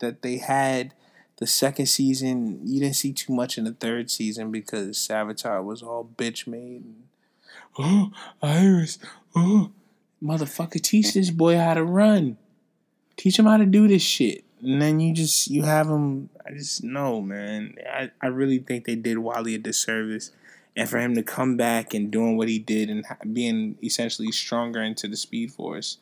[0.00, 0.94] that they had
[1.36, 5.82] the second season, you didn't see too much in the third season because Savitar was
[5.82, 6.84] all bitch made.
[7.78, 8.10] Oh,
[8.42, 8.98] Iris,
[9.34, 9.70] oh,
[10.22, 12.36] motherfucker, teach this boy how to run.
[13.16, 14.44] Teach him how to do this shit.
[14.62, 16.28] And then you just you have him.
[16.46, 17.74] I just know, man.
[17.90, 20.30] I, I really think they did Wally a disservice,
[20.76, 24.80] and for him to come back and doing what he did and being essentially stronger
[24.80, 25.98] into the Speed Force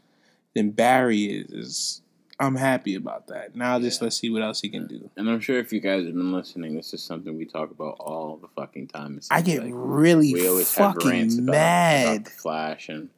[0.55, 2.03] than Barry is, is
[2.41, 3.55] I'm happy about that.
[3.55, 5.11] Now just let's see what else he can do.
[5.15, 7.97] And I'm sure if you guys have been listening, this is something we talk about
[8.01, 9.21] all the fucking time.
[9.31, 9.73] I get like.
[9.75, 12.07] really we always have rants fucking about, mad.
[12.07, 13.11] about the Flash and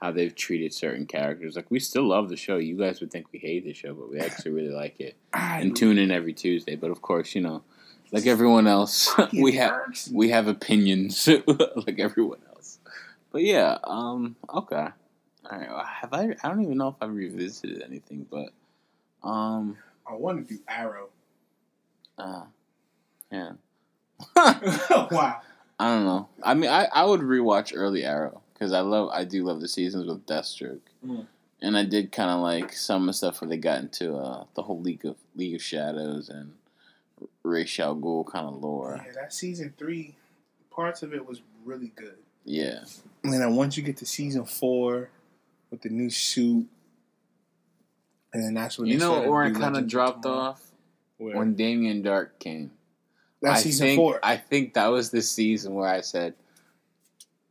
[0.00, 1.56] how they've treated certain characters.
[1.56, 2.56] Like we still love the show.
[2.56, 5.58] You guys would think we hate the show, but we actually really like it I
[5.58, 6.76] and tune in every Tuesday.
[6.76, 7.64] But of course, you know,
[8.12, 10.08] like everyone else, we have works.
[10.12, 11.28] we have opinions
[11.74, 12.78] like everyone else.
[13.32, 14.86] But yeah, um, okay.
[15.50, 15.86] All right.
[16.00, 16.36] Have I?
[16.44, 18.50] I don't even know if I've revisited anything, but
[19.22, 19.76] um,
[20.06, 21.08] I want to do Arrow.
[22.18, 22.42] uh,
[23.30, 23.52] yeah.
[24.36, 25.40] wow.
[25.78, 26.28] I don't know.
[26.42, 29.68] I mean, I, I would rewatch early Arrow because I love I do love the
[29.68, 31.26] seasons with Deathstroke, Mm.
[31.62, 34.44] and I did kind of like some of the stuff where they got into uh,
[34.56, 36.54] the whole League of League of Shadows and
[37.44, 39.00] Ra's al Ghul kind of lore.
[39.06, 40.16] Yeah, that season three,
[40.70, 42.16] parts of it was really good.
[42.44, 42.80] Yeah,
[43.22, 45.10] And then once you get to season four
[45.70, 46.66] with the new suit,
[48.32, 50.62] and then that's when you know started where to it do kind of dropped off
[51.18, 51.36] Where?
[51.36, 52.72] when Damien Darhk came.
[53.40, 54.20] that's I season think, four.
[54.22, 56.34] I think that was the season where I said,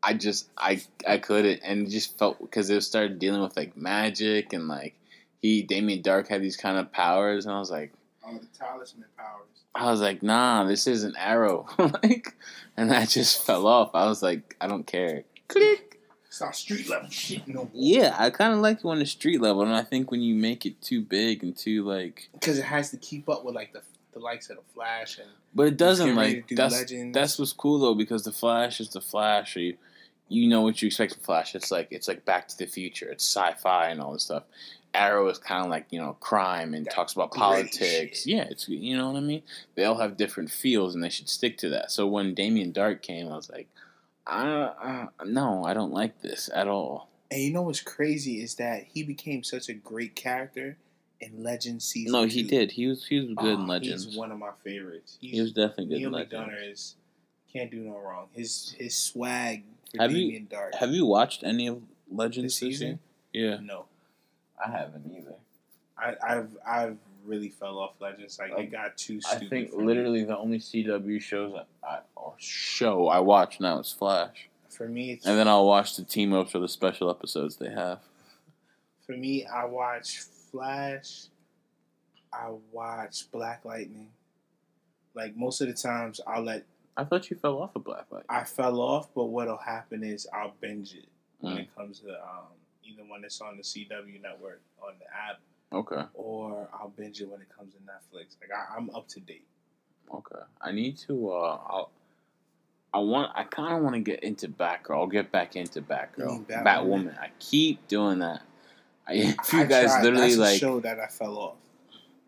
[0.04, 3.76] I just I I couldn't, and it just felt because it started dealing with like
[3.76, 4.96] magic and like
[5.40, 7.94] he Damien Darhk had these kind of powers, and I was like.
[8.26, 9.48] oh, the talisman powers.
[9.76, 11.68] I was like, nah, this isn't Arrow.
[11.78, 12.34] like,
[12.76, 13.92] and I just fell off.
[13.94, 15.24] I was like, I don't care.
[15.48, 15.97] Click.
[16.38, 17.70] It's not street level shit no more.
[17.74, 20.36] Yeah, I kind of like it on the street level, and I think when you
[20.36, 23.74] make it too big and too like, Because it has to keep up with like
[23.74, 23.82] the
[24.14, 27.14] the likes of the Flash and but it doesn't like do that's Legends.
[27.14, 29.58] that's what's cool though because the Flash is the Flash.
[29.58, 29.78] Or you,
[30.28, 31.56] you know what you expect from Flash.
[31.56, 33.10] It's like it's like Back to the Future.
[33.10, 34.44] It's sci-fi and all this stuff.
[34.94, 37.80] Arrow is kind of like you know crime and That talks about politics.
[38.24, 38.28] shit.
[38.28, 39.42] Yeah, it's you know what I mean.
[39.76, 41.92] They all have different feels and they should stick to that.
[41.92, 43.68] So when Damien Darhk came, I was like,
[44.28, 44.46] I,
[45.20, 47.10] uh, no, I don't like this at all.
[47.32, 50.78] and you know what's crazy is that he became such a great character
[51.20, 52.12] in Legends season.
[52.12, 52.50] No, he two.
[52.50, 52.72] did.
[52.72, 54.06] He was he was good in Oh, Legends.
[54.06, 55.18] He's one of my favorites.
[55.20, 56.34] He's, He was definitely good Neal in Legends.
[56.52, 56.96] McDonough is
[57.52, 58.28] can't do no wrong.
[58.34, 59.64] His his swag
[59.96, 60.76] for Have you- Dark.
[60.76, 63.00] Have you watched any of Legends this this season?
[63.34, 63.86] Yeah, No,
[64.64, 65.36] I haven't either.
[65.98, 68.40] I, I've I've really fell off Legends.
[68.40, 69.46] Like, Like, it got too stupid.
[69.46, 69.86] I think for me.
[69.86, 74.88] literally the only CW shows I, I or show I watch now is Flash, for
[74.88, 78.00] me, it's, and then I'll watch the team ups or the special episodes they have.
[79.06, 80.20] for me, I watch
[80.52, 81.26] Flash.
[82.34, 84.10] I watch Black Lightning.
[85.14, 86.64] Like most of the times, I'll let
[86.96, 88.24] I thought you fell off of Blacklight.
[88.30, 91.08] I fell off, but what'll happen is I'll binge it
[91.40, 91.60] when Mm.
[91.62, 92.48] it comes to um,
[92.84, 95.40] either when it's on the CW network on the app,
[95.74, 98.36] Okay, or I'll binge it when it comes to Netflix.
[98.40, 99.46] Like I, I'm up to date.
[100.14, 100.40] okay.
[100.62, 101.32] I need to.
[101.32, 101.92] Uh, I'll.
[102.94, 103.32] I want.
[103.36, 104.98] I kind of want to get into Batgirl.
[104.98, 106.64] I'll get back into Batgirl, Batwoman?
[106.64, 107.20] Batwoman.
[107.20, 108.42] I keep doing that.
[109.08, 111.56] I, if you I guys tried- literally that's like, a show that I fell off.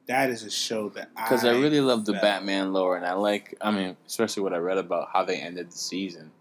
[0.07, 1.23] That is a show that I.
[1.23, 3.55] because I, really love the Batman lore, and I like.
[3.61, 6.31] I mean, especially what I read about how they ended the season.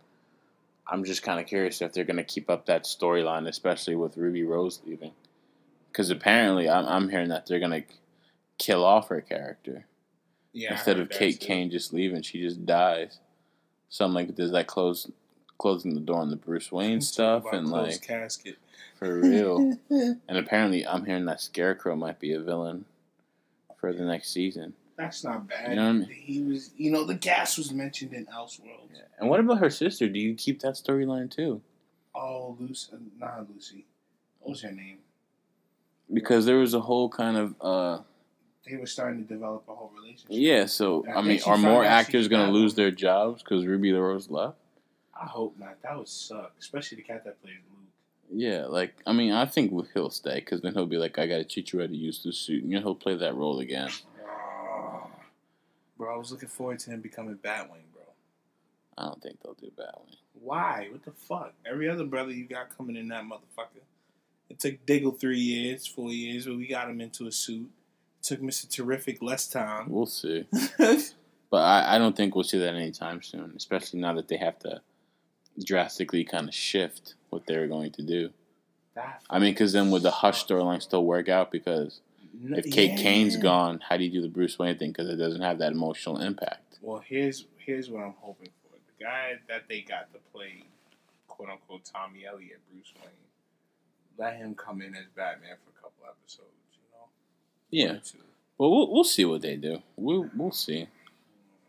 [0.90, 4.16] I'm just kind of curious if they're going to keep up that storyline, especially with
[4.16, 5.12] Ruby Rose leaving.
[5.98, 7.88] Because apparently, I'm, I'm hearing that they're going to
[8.56, 9.84] kill off her character
[10.52, 11.46] Yeah, instead of that Kate too.
[11.48, 12.22] Kane just leaving.
[12.22, 13.18] She just dies.
[13.88, 15.10] So I'm like, does that close
[15.58, 18.58] closing the door on the Bruce Wayne Talk stuff about and like casket
[18.94, 19.76] for real?
[19.90, 22.84] and apparently, I'm hearing that Scarecrow might be a villain
[23.80, 24.74] for the next season.
[24.96, 25.70] That's not bad.
[25.70, 26.10] You know what I mean?
[26.12, 29.00] He was, you know, the gas was mentioned in Elseworlds.
[29.18, 30.08] And what about her sister?
[30.08, 31.60] Do you keep that storyline too?
[32.14, 33.84] Oh, Lucy, not Lucy.
[34.38, 34.98] What was her name?
[36.12, 38.02] Because there was a whole kind of uh
[38.68, 40.28] They were starting to develop a whole relationship.
[40.30, 40.66] yeah.
[40.66, 42.52] So I I mean, are more actors gonna bad.
[42.54, 44.56] lose their jobs because Ruby the Rose left?
[45.20, 45.80] I hope not.
[45.82, 47.78] That would suck, especially the cat that plays Luke.
[48.30, 51.44] Yeah, like I mean, I think he'll stay because then he'll be like, I gotta
[51.44, 53.90] teach you how to use this suit, and he'll play that role again.
[55.96, 58.02] Bro, I was looking forward to him becoming Batwing, bro.
[58.96, 60.16] I don't think they'll do Batwing.
[60.34, 60.88] Why?
[60.92, 61.54] What the fuck?
[61.68, 63.82] Every other brother you got coming in that motherfucker.
[64.50, 67.68] It took Diggle three years, four years, but we got him into a suit.
[68.20, 68.68] It took Mr.
[68.68, 69.90] Terrific less time.
[69.90, 70.46] We'll see,
[70.78, 73.52] but I, I don't think we'll see that anytime soon.
[73.56, 74.80] Especially now that they have to
[75.64, 78.30] drastically kind of shift what they're going to do.
[78.94, 81.50] That- I mean, because then would the Hush storyline still work out?
[81.52, 82.00] Because
[82.42, 84.90] if Kate Kane's gone, how do you do the Bruce Wayne thing?
[84.90, 86.78] Because it doesn't have that emotional impact.
[86.80, 88.76] Well, here's here's what I'm hoping for.
[88.98, 90.64] The guy that they got to play,
[91.26, 93.10] quote unquote, Tommy Elliot, Bruce Wayne.
[94.18, 96.48] Let him come in as Batman for a couple episodes.
[96.72, 97.06] You know.
[97.70, 97.92] Yeah.
[97.92, 98.28] One.
[98.58, 99.82] Well, we'll, we'll see what they do.
[99.96, 100.88] We'll we'll see.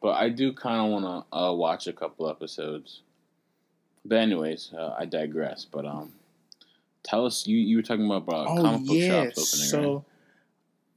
[0.01, 3.01] But I do kind of want to uh, watch a couple episodes.
[4.05, 5.65] But anyways, uh, I digress.
[5.65, 6.13] But um,
[7.03, 9.23] tell us you you were talking about uh, oh comic book yeah.
[9.25, 9.87] shops opening.
[9.87, 10.03] right?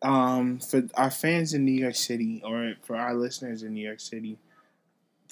[0.03, 3.85] So, um, for our fans in New York City, or for our listeners in New
[3.85, 4.39] York City,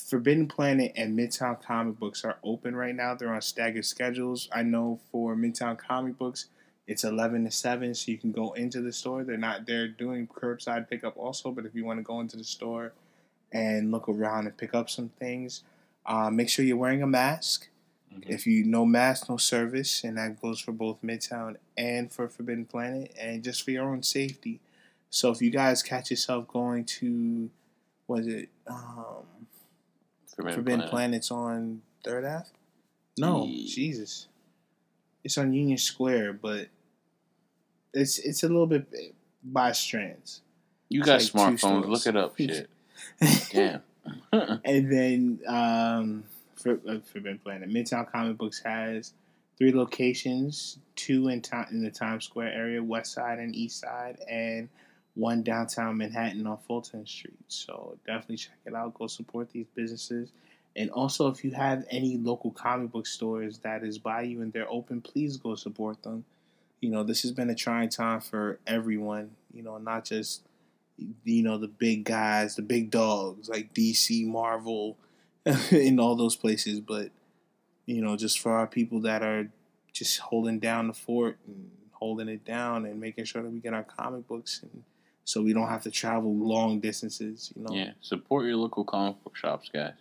[0.09, 3.15] Forbidden Planet and Midtown Comic Books are open right now.
[3.15, 4.49] They're on staggered schedules.
[4.53, 6.47] I know for Midtown Comic Books,
[6.87, 9.25] it's eleven to seven, so you can go into the store.
[9.25, 12.45] They're not they're doing curbside pickup also, but if you want to go into the
[12.45, 12.93] store
[13.53, 15.63] and look around and pick up some things,
[16.07, 17.69] uh, make sure you're wearing a mask.
[18.13, 18.29] Mhm.
[18.29, 22.67] If you no mask, no service, and that goes for both Midtown and for Forbidden
[22.67, 24.61] Planet, and just for your own safety.
[25.11, 27.51] So if you guys catch yourself going to,
[28.07, 29.25] was it um,
[30.43, 30.91] Forbidden, Forbidden Planet.
[30.91, 32.45] Planet's on Third Ave?
[33.19, 34.29] No, Ye- Jesus,
[35.25, 36.69] it's on Union Square, but
[37.93, 38.87] it's it's a little bit
[39.43, 40.43] by Strand's.
[40.89, 41.87] You It's got like smartphones.
[41.87, 42.37] Look it up.
[42.37, 42.69] Shit.
[43.53, 43.83] Damn.
[44.33, 46.25] And then um,
[46.57, 49.13] for, uh, Forbidden Planet, Midtown Comic Books has
[49.59, 54.19] three locations: two in town in the Times Square area, West Side and East Side,
[54.29, 54.69] and
[55.21, 57.39] one downtown Manhattan on Fulton Street.
[57.49, 58.95] So definitely check it out.
[58.95, 60.33] Go support these businesses.
[60.75, 64.53] And also, if you have any local comic book stores that is by you and
[64.53, 66.25] they're open, please go support them.
[66.81, 69.33] You know, this has been a trying time for everyone.
[69.53, 70.43] You know, not just
[71.25, 74.97] you know the big guys, the big dogs like DC, Marvel,
[75.71, 77.11] in all those places, but
[77.85, 79.49] you know, just for our people that are
[79.93, 83.75] just holding down the fort and holding it down and making sure that we get
[83.75, 84.85] our comic books and
[85.31, 87.73] so we don't have to travel long distances, you know.
[87.73, 87.93] yeah.
[88.01, 89.93] Support your local comic book shops, guys.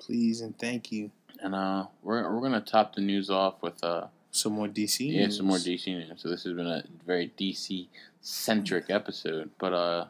[0.00, 1.12] Please and thank you.
[1.40, 5.12] And uh, we're we're gonna top the news off with uh, Some more DC.
[5.12, 5.36] yeah, news.
[5.36, 6.10] some more DC news.
[6.20, 7.86] So this has been a very DC
[8.22, 9.50] centric episode.
[9.60, 10.04] But uh,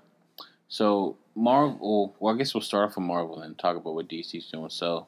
[0.69, 2.17] so Marvel.
[2.19, 4.71] Well, I guess we'll start off with Marvel and talk about what DC's doing.
[4.71, 5.07] So,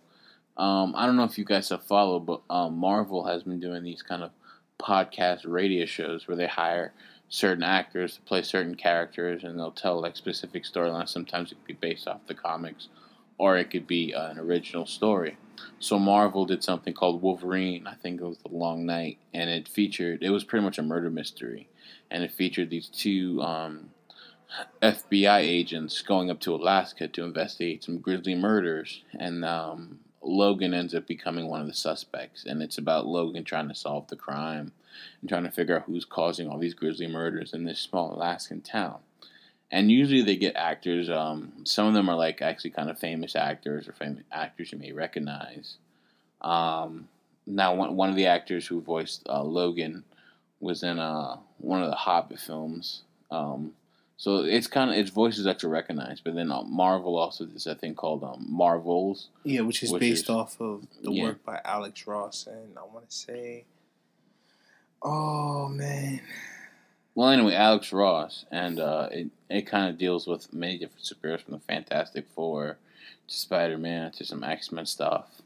[0.58, 3.82] um, I don't know if you guys have followed, but um, Marvel has been doing
[3.82, 4.30] these kind of
[4.78, 6.92] podcast radio shows where they hire
[7.34, 11.08] certain actors to play certain characters, and they'll tell like specific storylines.
[11.08, 12.86] Sometimes it could be based off the comics,
[13.38, 15.36] or it could be uh, an original story.
[15.80, 17.88] So Marvel did something called Wolverine.
[17.88, 20.22] I think it was The Long Night, and it featured.
[20.22, 21.68] It was pretty much a murder mystery,
[22.08, 23.90] and it featured these two um,
[24.80, 30.94] FBI agents going up to Alaska to investigate some grisly murders, and um, Logan ends
[30.94, 32.44] up becoming one of the suspects.
[32.46, 34.70] And it's about Logan trying to solve the crime
[35.20, 38.60] and trying to figure out who's causing all these grisly murders in this small Alaskan
[38.60, 38.98] town.
[39.70, 41.10] And usually they get actors.
[41.10, 44.78] Um, some of them are like actually kind of famous actors or famous actors you
[44.78, 45.76] may recognize.
[46.42, 47.08] Um,
[47.46, 50.04] now, one one of the actors who voiced uh, Logan
[50.60, 53.02] was in uh, one of the Hobbit films.
[53.30, 53.72] Um,
[54.16, 56.20] so it's kind of its voices that you recognize.
[56.20, 59.28] But then uh, Marvel also does a thing called um, Marvels.
[59.42, 61.24] Yeah, which is Which based is- off of the yeah.
[61.24, 63.64] work by Alex Ross and I wanna say
[65.04, 66.20] Oh man.
[67.14, 71.42] Well, anyway, Alex Ross, and uh, it it kind of deals with many different superheroes
[71.42, 72.78] from the Fantastic Four
[73.28, 75.42] to Spider Man to some X Men stuff,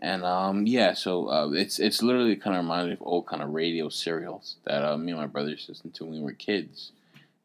[0.00, 3.42] and um, yeah, so uh, it's it's literally kind of reminds me of old kind
[3.42, 6.92] of radio serials that uh, me and my brothers listened to when we were kids,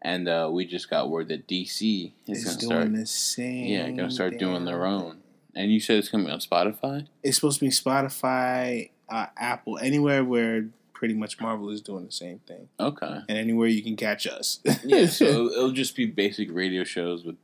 [0.02, 3.66] and uh, we just got word that DC is going to start, the same.
[3.66, 5.20] yeah, going to start doing their own.
[5.56, 7.08] And you said it's going to be on Spotify.
[7.24, 10.66] It's supposed to be Spotify, uh, Apple, anywhere where
[10.96, 13.20] pretty much Marvel is doing the same thing, Okay.
[13.30, 14.60] and anywhere you can catch us.
[14.84, 17.36] yeah, so it'll, it'll just be basic radio shows with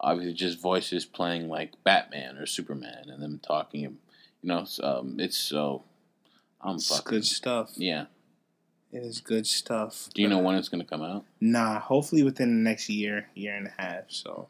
[0.00, 3.80] obviously just voices playing like Batman or Superman and them talking.
[3.82, 3.96] You
[4.42, 5.84] know, um, it's so.
[6.60, 7.10] I'm It's fucking.
[7.10, 7.70] good stuff.
[7.76, 8.06] Yeah.
[8.92, 10.08] It is good stuff.
[10.14, 11.24] Do you know when it's gonna come out?
[11.40, 14.04] Nah, hopefully within the next year, year and a half.
[14.08, 14.48] So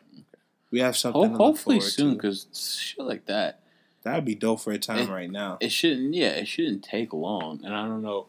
[0.71, 1.23] we have something.
[1.23, 3.61] Ho- to hopefully soon, because shit like that,
[4.07, 5.59] that would be dope for a time It- right now.
[5.61, 6.15] it shouldn't.
[6.15, 7.61] Yeah, it shouldn't take long.
[7.65, 8.27] And I don't know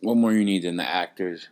[0.00, 1.48] what more you need than the actors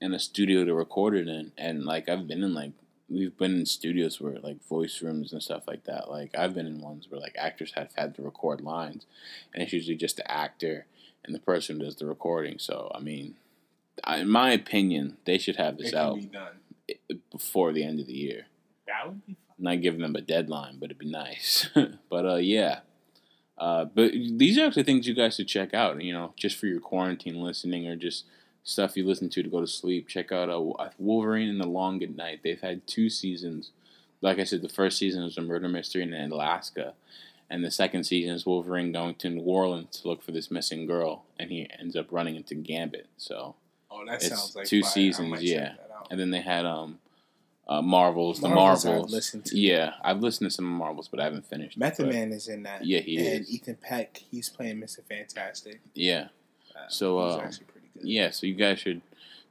[0.00, 1.52] and a studio to record it in.
[1.56, 2.72] And like I've been in like
[3.08, 6.10] we've been in studios where like voice rooms and stuff like that.
[6.10, 9.06] Like I've been in ones where like actors have had to record lines,
[9.52, 10.86] and it's usually just the actor
[11.24, 12.58] and the person who does the recording.
[12.58, 13.36] So I mean,
[14.02, 16.58] I- in my opinion, they should have this out done.
[17.30, 18.46] before the end of the year.
[18.86, 19.36] That would be.
[19.58, 21.68] Not giving them a deadline, but it'd be nice.
[22.10, 22.80] but uh, yeah.
[23.56, 26.02] Uh, but these are actually things you guys should check out.
[26.02, 28.24] You know, just for your quarantine listening or just
[28.64, 30.08] stuff you listen to to go to sleep.
[30.08, 32.40] Check out uh, Wolverine and the Long Good Night.
[32.42, 33.70] They've had two seasons.
[34.20, 36.94] Like I said, the first season was a murder mystery in Alaska,
[37.50, 40.86] and the second season is Wolverine going to New Orleans to look for this missing
[40.86, 43.06] girl, and he ends up running into Gambit.
[43.18, 43.54] So,
[43.90, 44.90] Oh, that It's sounds like two fire.
[44.90, 45.68] Seasons, yeah.
[45.68, 46.06] check that out.
[46.10, 46.98] and then they had um,
[47.66, 49.58] uh, Marvels, the Marvels I've listened to.
[49.58, 51.78] Yeah, I've listened to some Marvels, but I haven't finished.
[51.78, 52.84] Method Man is in that.
[52.84, 53.50] Yeah, he and is.
[53.50, 55.00] Ethan Peck, he's playing Mr.
[55.08, 55.80] Fantastic.
[55.94, 56.28] Yeah,
[56.76, 58.06] Uh, So, uh, actually pretty good.
[58.06, 58.30] yeah.
[58.30, 59.00] So you guys should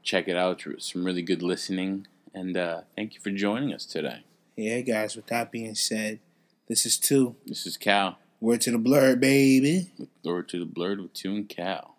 [0.04, 0.64] check it out.
[0.80, 4.24] Some really good listening, and uh, thank you for joining us today.
[4.56, 5.16] Yeah, guys.
[5.16, 6.20] With that being said,
[6.68, 7.36] this is two.
[7.48, 8.18] This is Cal.
[8.40, 9.90] Word to the Blerd, baby.
[10.24, 11.96] Word to the Blerd with two and Cal.